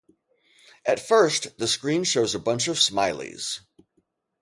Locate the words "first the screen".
0.99-2.05